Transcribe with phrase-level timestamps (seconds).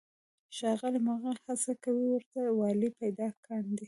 [0.55, 3.77] ښاغلی محق هڅه کوي ورته والی پیدا کاندي.